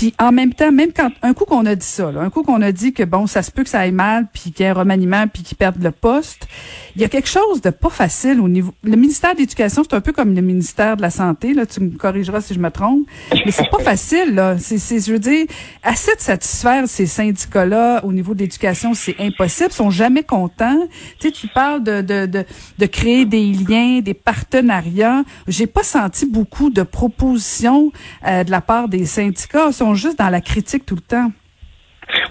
Puis 0.00 0.14
en 0.18 0.32
même 0.32 0.54
temps, 0.54 0.72
même 0.72 0.92
quand 0.96 1.10
un 1.20 1.34
coup 1.34 1.44
qu'on 1.44 1.66
a 1.66 1.74
dit 1.74 1.84
ça, 1.84 2.10
un 2.18 2.30
coup 2.30 2.42
qu'on 2.42 2.62
a 2.62 2.72
dit 2.72 2.94
que 2.94 3.02
bon, 3.02 3.26
ça 3.26 3.42
se 3.42 3.50
peut 3.50 3.64
que 3.64 3.68
ça 3.68 3.80
aille 3.80 3.92
mal, 3.92 4.28
puis 4.32 4.50
qu'il 4.50 4.64
y 4.64 4.66
ait 4.66 4.70
un 4.70 4.72
remaniement, 4.72 5.26
puis 5.28 5.42
qu'ils 5.42 5.58
perdent 5.58 5.82
le 5.82 5.90
poste, 5.90 6.48
il 6.96 7.02
y 7.02 7.04
a 7.04 7.08
quelque 7.10 7.28
chose 7.28 7.60
de 7.60 7.68
pas 7.68 7.90
facile 7.90 8.40
au 8.40 8.48
niveau. 8.48 8.72
Le 8.82 8.96
ministère 8.96 9.34
de 9.34 9.40
l'Éducation, 9.40 9.82
c'est 9.82 9.94
un 9.94 10.00
peu 10.00 10.12
comme 10.12 10.34
le 10.34 10.40
ministère 10.40 10.96
de 10.96 11.02
la 11.02 11.10
Santé. 11.10 11.52
Là, 11.52 11.66
tu 11.66 11.80
me 11.80 11.90
corrigeras 11.90 12.40
si 12.40 12.54
je 12.54 12.60
me 12.60 12.70
trompe, 12.70 13.06
mais 13.44 13.50
c'est 13.50 13.68
pas 13.68 13.80
facile. 13.80 14.34
Là, 14.34 14.56
c'est, 14.58 14.78
je 14.78 15.12
veux 15.12 15.18
dire, 15.18 15.44
assez 15.82 16.14
de 16.14 16.20
satisfaire 16.20 16.88
ces 16.88 17.04
syndicats-là 17.04 18.02
au 18.02 18.14
niveau 18.14 18.32
de 18.32 18.38
l'éducation, 18.38 18.94
c'est 18.94 19.16
impossible. 19.18 19.68
Ils 19.70 19.76
sont 19.76 19.90
jamais 19.90 20.22
contents. 20.22 20.80
Tu 21.18 21.28
sais, 21.28 21.30
tu 21.30 21.46
parles 21.48 21.84
de, 21.84 22.00
de, 22.00 22.24
de, 22.24 22.46
de 22.78 22.86
créer 22.86 23.26
des 23.26 23.52
liens, 23.52 24.00
des 24.00 24.14
partenariats. 24.14 25.24
J'ai 25.46 25.66
pas 25.66 25.82
senti 25.82 26.24
beaucoup 26.24 26.70
de 26.70 26.84
propositions 26.84 27.92
euh, 28.26 28.44
de 28.44 28.50
la 28.50 28.62
part 28.62 28.88
des 28.88 29.04
syndicats. 29.04 29.72
Juste 29.94 30.18
dans 30.18 30.30
la 30.30 30.40
critique 30.40 30.86
tout 30.86 30.96
le 30.96 31.02
temps. 31.02 31.30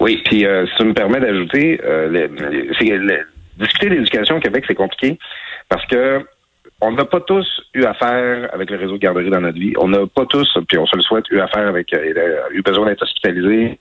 Oui, 0.00 0.22
puis 0.24 0.44
euh, 0.46 0.66
ça 0.76 0.84
me 0.84 0.92
permet 0.92 1.20
d'ajouter, 1.20 1.80
euh, 1.84 2.28
discuter 3.58 3.90
d'éducation 3.90 4.36
au 4.36 4.40
Québec, 4.40 4.64
c'est 4.66 4.74
compliqué 4.74 5.18
parce 5.68 5.84
que 5.86 6.24
on 6.82 6.92
n'a 6.92 7.04
pas 7.04 7.20
tous 7.20 7.46
eu 7.74 7.84
affaire 7.84 8.48
avec 8.52 8.70
le 8.70 8.78
réseau 8.78 8.94
de 8.94 8.98
garderie 8.98 9.30
dans 9.30 9.40
notre 9.40 9.58
vie. 9.58 9.74
On 9.78 9.88
n'a 9.88 10.06
pas 10.06 10.24
tous, 10.26 10.48
puis 10.66 10.78
on 10.78 10.86
se 10.86 10.96
le 10.96 11.02
souhaite, 11.02 11.28
eu 11.30 11.40
affaire 11.40 11.68
avec, 11.68 11.92
euh, 11.92 12.48
eu 12.52 12.62
besoin 12.62 12.86
d'être 12.86 13.02
hospitalisé, 13.02 13.78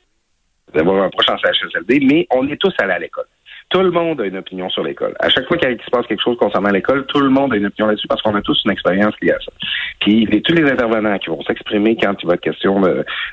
d'avoir 0.74 1.04
un 1.04 1.10
proche 1.10 1.30
en 1.30 1.38
CHSLD, 1.38 2.02
mais 2.06 2.28
on 2.32 2.48
est 2.50 2.58
tous 2.58 2.74
allés 2.80 2.94
à 2.94 3.00
l'école. 3.00 3.26
Tout 3.70 3.82
le 3.82 3.92
monde 3.92 4.20
a 4.20 4.26
une 4.26 4.38
opinion 4.38 4.68
sur 4.70 4.84
l'école. 4.84 5.14
À 5.20 5.30
chaque 5.30 5.48
fois 5.48 5.58
qu'il 5.58 5.70
se 5.70 5.92
passe 5.92 6.08
quelque 6.08 6.24
chose 6.24 6.38
concernant 6.38 6.72
l'école, 6.72 7.06
tout 7.06 7.20
le 7.20 7.30
monde 7.30 7.54
a 7.54 7.58
une 7.58 7.68
opinion 7.68 7.88
là-dessus 7.88 8.08
parce 8.08 8.20
qu'on 8.24 8.34
a 8.34 8.42
tous 8.42 8.60
une 8.66 8.72
expérience 8.72 9.14
liée 9.22 9.32
à 9.32 9.40
ça. 9.40 9.52
Puis 10.00 10.28
tous 10.44 10.56
les 10.56 10.64
intervenants 10.72 11.18
qui 11.20 11.30
vont 11.30 11.42
s'exprimer 11.44 11.96
quand 11.96 12.16
il 12.24 12.28
va 12.28 12.34
être 12.34 12.42
question 12.42 12.82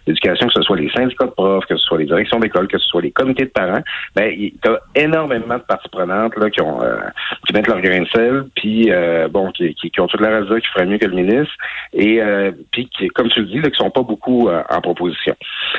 d'éducation, 0.07 0.49
que 0.49 0.53
ce 0.53 0.63
soit 0.63 0.77
les 0.77 0.91
syndicats 0.91 1.25
de 1.25 1.31
profs, 1.31 1.65
que 1.65 1.77
ce 1.77 1.85
soit 1.85 1.99
les 1.99 2.05
directions 2.05 2.39
d'école, 2.39 2.69
que 2.69 2.77
ce 2.79 2.87
soit 2.87 3.01
les 3.01 3.13
comités 3.13 3.45
de 3.45 3.51
parents, 3.51 3.83
ben 4.15 4.31
il 4.37 4.53
y 4.63 4.69
a 4.69 4.79
énormément 4.95 5.55
de 5.55 5.63
parties 5.63 5.89
prenantes 5.89 6.37
là 6.37 6.51
qui 6.51 6.61
ont 6.61 6.83
euh, 6.83 6.99
qui 7.47 7.55
mettent 7.55 7.69
leur 7.69 7.81
grain 7.81 8.03
de 8.03 8.09
sel, 8.09 8.45
puis 8.57 8.91
euh, 8.91 9.29
bon 9.29 9.53
qui, 9.53 9.75
qui, 9.75 10.01
ont 10.01 10.07
toute 10.07 10.21
la 10.21 10.41
raison 10.41 10.57
qui 10.57 10.67
ferait 10.67 10.87
mieux 10.87 10.99
que 10.99 11.07
le 11.07 11.15
ministre, 11.15 11.55
et 11.95 12.21
euh, 12.21 12.51
puis 12.73 12.89
qui, 12.89 13.09
comme 13.09 13.29
tu 13.29 13.41
le 13.41 13.47
dis, 13.47 13.61
là, 13.61 13.71
qui 13.71 13.77
sont 13.77 13.91
pas 13.91 14.03
beaucoup 14.03 14.51
en 14.51 14.81
proposition. 14.83 15.35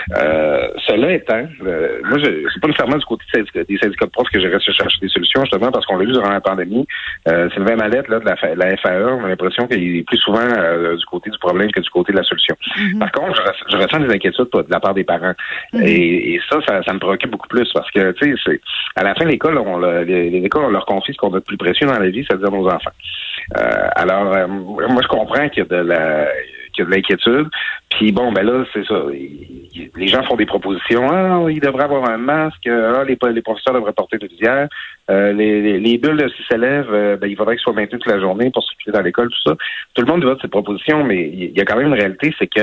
cela 0.10 1.14
étant, 1.14 1.44
moi 1.62 2.18
je 2.18 2.48
c'est 2.54 2.62
pas 2.62 2.68
nécessairement 2.68 2.98
du 2.98 3.06
côté 3.06 3.24
des 3.54 3.78
syndicats 3.78 4.06
de 4.06 4.12
profs 4.12 4.30
que 4.30 4.47
je 4.52 4.72
chercher 4.72 5.00
des 5.02 5.10
solutions, 5.10 5.42
justement, 5.42 5.72
parce 5.72 5.86
qu'on 5.86 5.98
l'a 5.98 6.06
vu 6.06 6.12
durant 6.12 6.30
la 6.30 6.42
pandémie. 6.42 6.88
Euh, 7.28 7.50
Sylvain 7.52 7.76
Mallette, 7.76 8.08
là, 8.08 8.20
de 8.20 8.26
la, 8.26 8.56
la 8.56 8.78
FAE, 8.78 9.18
on 9.20 9.26
a 9.26 9.30
l'impression 9.30 9.68
qu'il 9.68 9.98
est 9.98 10.04
plus 10.04 10.18
souvent 10.18 10.40
euh, 10.40 10.96
du 10.96 11.06
côté 11.06 11.30
du 11.30 11.38
problème 11.38 11.72
que 11.72 11.82
du 11.82 11.90
côté 11.90 12.14
de 12.14 12.18
la 12.18 12.24
solution. 12.24 12.56
Mm-hmm. 12.76 13.00
Par 13.00 13.12
contre, 13.12 13.44
je, 13.70 13.78
ressens 13.78 14.00
des 14.00 14.14
inquiétudes 14.14 14.48
de 14.54 14.66
la 14.70 14.80
part 14.80 14.94
des 14.94 15.04
parents. 15.04 15.34
Mm-hmm. 15.74 15.84
et, 15.86 16.40
ça, 16.50 16.82
ça, 16.84 16.94
me 16.94 17.00
préoccupe 17.00 17.32
beaucoup 17.32 17.48
plus 17.48 17.70
parce 17.74 17.90
que, 17.92 18.12
tu 18.14 18.38
sais, 18.38 18.62
à 18.96 19.04
la 19.04 19.16
fin, 19.16 19.26
l'école, 19.26 19.58
on 19.58 19.80
les, 19.80 20.30
les, 20.30 20.46
écoles, 20.46 20.66
on 20.66 20.70
leur 20.70 20.86
confie 20.86 21.14
ce 21.14 21.18
qu'on 21.18 21.34
a 21.34 21.40
de 21.40 21.44
plus 21.44 21.58
précieux 21.58 21.88
dans 21.88 22.00
la 22.00 22.10
vie, 22.10 22.26
c'est-à-dire 22.28 22.52
nos 22.52 22.68
enfants. 22.68 22.92
Euh, 23.58 23.88
alors, 23.96 24.34
euh, 24.36 24.48
moi, 24.48 25.02
je 25.02 25.08
comprends 25.08 25.48
qu'il 25.50 25.64
y 25.64 25.66
a 25.66 25.70
de 25.70 25.88
la 25.88 26.28
qu'il 26.74 26.84
y 26.84 26.88
a 26.88 26.90
de 26.90 26.96
l'inquiétude. 26.96 27.48
Puis 27.98 28.12
bon, 28.12 28.32
ben 28.32 28.44
là, 28.44 28.64
c'est 28.74 28.86
ça. 28.86 29.02
les 29.10 30.08
gens 30.08 30.22
font 30.22 30.36
des 30.36 30.46
propositions. 30.46 31.08
Ah, 31.10 31.44
il 31.50 31.60
devrait 31.60 31.86
avoir 31.86 32.08
un 32.08 32.18
masque. 32.18 32.68
Ah, 32.68 33.04
les, 33.04 33.16
professeurs 33.16 33.74
devraient 33.74 33.92
porter 33.92 34.20
de 34.20 34.28
visière. 34.28 34.68
Euh, 35.10 35.34
les, 35.34 35.80
les, 35.80 35.98
bulles, 35.98 36.30
s'ils 36.36 36.46
s'élèvent, 36.46 36.94
euh, 36.94 37.18
ben, 37.18 37.28
il 37.28 37.36
faudrait 37.36 37.56
qu'ils 37.56 37.64
soient 37.64 37.74
maintenus 37.74 38.04
toute 38.04 38.14
la 38.14 38.20
journée 38.20 38.52
pour 38.52 38.64
s'occuper 38.64 38.92
dans 38.92 39.02
l'école, 39.02 39.30
tout 39.30 39.50
ça. 39.50 39.56
Tout 39.96 40.04
le 40.04 40.12
monde 40.12 40.24
vote 40.24 40.38
ces 40.44 40.48
propositions, 40.48 41.04
mais 41.04 41.28
il 41.28 41.58
y 41.58 41.60
a 41.60 41.66
quand 41.66 41.76
même 41.76 41.88
une 41.88 42.00
réalité, 42.00 42.32
c'est 42.38 42.46
que 42.46 42.62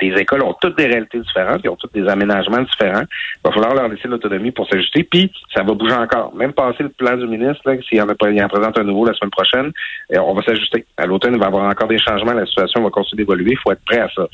les 0.00 0.20
écoles 0.20 0.42
ont 0.42 0.54
toutes 0.60 0.76
des 0.76 0.86
réalités 0.86 1.20
différentes, 1.20 1.60
ils 1.62 1.68
ont 1.68 1.76
tous 1.76 1.90
des 1.92 2.08
aménagements 2.08 2.62
différents. 2.62 3.02
Il 3.02 3.40
va 3.44 3.52
falloir 3.52 3.74
leur 3.74 3.88
laisser 3.88 4.08
l'autonomie 4.08 4.50
pour 4.50 4.68
s'ajuster, 4.68 5.04
puis 5.04 5.30
ça 5.54 5.62
va 5.62 5.74
bouger 5.74 5.94
encore. 5.94 6.34
Même 6.34 6.52
passer 6.52 6.82
le 6.82 6.88
plan 6.88 7.16
du 7.16 7.26
ministre, 7.26 7.62
s'il 7.88 8.00
en 8.02 8.08
en 8.08 8.48
présente 8.48 8.78
un 8.78 8.84
nouveau 8.84 9.04
la 9.04 9.14
semaine 9.14 9.30
prochaine, 9.30 9.72
euh, 10.14 10.18
on 10.20 10.34
va 10.34 10.42
s'ajuster. 10.42 10.84
À 10.96 11.06
l'automne, 11.06 11.34
il 11.34 11.38
va 11.38 11.46
y 11.46 11.48
avoir 11.48 11.64
encore 11.64 11.88
des 11.88 11.98
changements, 11.98 12.32
la 12.32 12.46
situation 12.46 12.82
va 12.82 12.90
continuer 12.90 13.24
d'évoluer, 13.24 13.52
il 13.52 13.58
faut 13.58 13.72
être 13.72 13.84
prêt 13.84 14.00
à 14.00 14.08
ça. 14.08 14.26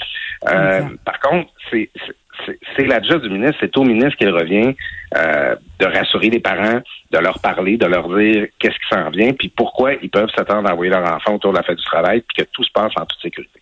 Euh, 0.48 0.82
par 1.04 1.20
contre, 1.20 1.50
c'est 1.70 1.90
c'est 2.76 2.84
la 2.84 3.00
job 3.00 3.22
du 3.22 3.30
ministre, 3.30 3.56
c'est 3.60 3.76
au 3.76 3.84
ministre 3.84 4.16
qu'il 4.16 4.30
revient 4.30 4.74
euh, 5.16 5.56
de 5.78 5.86
rassurer 5.86 6.30
les 6.30 6.40
parents, 6.40 6.80
de 7.10 7.18
leur 7.18 7.38
parler, 7.40 7.76
de 7.76 7.86
leur 7.86 8.08
dire 8.14 8.48
qu'est-ce 8.58 8.74
qui 8.74 8.88
s'en 8.90 9.10
vient, 9.10 9.32
puis 9.32 9.48
pourquoi 9.48 9.94
ils 9.94 10.10
peuvent 10.10 10.30
s'attendre 10.36 10.68
à 10.68 10.72
envoyer 10.72 10.90
leur 10.90 11.14
enfant 11.14 11.34
autour 11.34 11.52
de 11.52 11.58
la 11.58 11.62
fête 11.62 11.78
du 11.78 11.84
travail, 11.84 12.22
puis 12.22 12.44
que 12.44 12.50
tout 12.52 12.64
se 12.64 12.70
passe 12.72 12.92
en 12.96 13.06
toute 13.06 13.20
sécurité. 13.20 13.60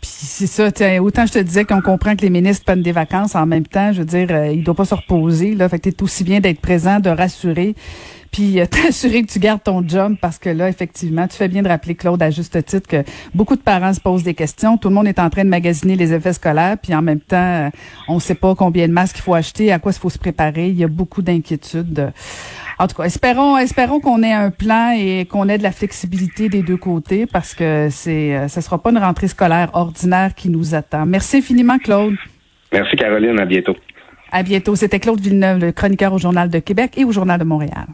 Puis 0.00 0.10
c'est 0.10 0.46
ça, 0.46 0.68
autant 1.00 1.26
je 1.26 1.32
te 1.32 1.38
disais 1.38 1.64
qu'on 1.64 1.80
comprend 1.80 2.14
que 2.16 2.22
les 2.22 2.30
ministres 2.30 2.64
prennent 2.64 2.82
des 2.82 2.92
vacances 2.92 3.34
en 3.34 3.46
même 3.46 3.66
temps, 3.66 3.92
je 3.92 4.00
veux 4.00 4.04
dire, 4.04 4.28
euh, 4.30 4.52
il 4.52 4.62
doit 4.62 4.74
pas 4.74 4.84
se 4.84 4.94
reposer, 4.94 5.54
là, 5.54 5.68
fait 5.68 5.78
que 5.78 5.88
t'es 5.88 6.02
aussi 6.02 6.24
bien 6.24 6.40
d'être 6.40 6.60
présent, 6.60 7.00
de 7.00 7.10
rassurer, 7.10 7.74
puis 8.30 8.60
euh, 8.60 8.66
t'assurer 8.70 9.22
que 9.22 9.32
tu 9.32 9.38
gardes 9.38 9.62
ton 9.62 9.86
job 9.86 10.16
parce 10.20 10.38
que 10.38 10.50
là, 10.50 10.68
effectivement, 10.68 11.26
tu 11.28 11.36
fais 11.36 11.48
bien 11.48 11.62
de 11.62 11.68
rappeler, 11.68 11.94
Claude, 11.94 12.22
à 12.22 12.30
juste 12.30 12.62
titre, 12.64 12.88
que 12.88 13.04
beaucoup 13.34 13.56
de 13.56 13.62
parents 13.62 13.94
se 13.94 14.00
posent 14.00 14.24
des 14.24 14.34
questions. 14.34 14.76
Tout 14.76 14.88
le 14.88 14.94
monde 14.94 15.06
est 15.06 15.18
en 15.18 15.30
train 15.30 15.44
de 15.44 15.50
magasiner 15.50 15.96
les 15.96 16.12
effets 16.12 16.32
scolaires, 16.32 16.76
puis 16.82 16.94
en 16.94 17.02
même 17.02 17.20
temps, 17.20 17.36
euh, 17.36 17.70
on 18.08 18.16
ne 18.16 18.20
sait 18.20 18.34
pas 18.34 18.54
combien 18.54 18.88
de 18.88 18.92
masques 18.92 19.18
il 19.18 19.22
faut 19.22 19.34
acheter, 19.34 19.72
à 19.72 19.78
quoi 19.78 19.92
il 19.92 19.98
faut 19.98 20.10
se 20.10 20.18
préparer. 20.18 20.68
Il 20.68 20.76
y 20.76 20.84
a 20.84 20.88
beaucoup 20.88 21.22
d'inquiétudes. 21.22 22.12
En 22.84 22.86
tout 22.86 22.96
cas, 22.96 23.04
espérons, 23.04 23.56
espérons 23.56 23.98
qu'on 23.98 24.22
ait 24.22 24.34
un 24.34 24.50
plan 24.50 24.94
et 24.94 25.24
qu'on 25.24 25.48
ait 25.48 25.56
de 25.56 25.62
la 25.62 25.72
flexibilité 25.72 26.50
des 26.50 26.60
deux 26.60 26.76
côtés 26.76 27.24
parce 27.24 27.54
que 27.54 27.88
c'est, 27.90 28.36
euh, 28.36 28.46
ce 28.46 28.60
sera 28.60 28.76
pas 28.76 28.90
une 28.90 28.98
rentrée 28.98 29.26
scolaire 29.26 29.70
ordinaire 29.72 30.34
qui 30.34 30.50
nous 30.50 30.74
attend. 30.74 31.06
Merci 31.06 31.38
infiniment, 31.38 31.78
Claude. 31.78 32.16
Merci, 32.74 32.94
Caroline. 32.96 33.40
À 33.40 33.46
bientôt. 33.46 33.74
À 34.30 34.42
bientôt. 34.42 34.76
C'était 34.76 35.00
Claude 35.00 35.18
Villeneuve, 35.18 35.60
le 35.60 35.72
chroniqueur 35.72 36.12
au 36.12 36.18
Journal 36.18 36.50
de 36.50 36.58
Québec 36.58 36.92
et 36.98 37.06
au 37.06 37.10
Journal 37.10 37.40
de 37.40 37.44
Montréal. 37.44 37.86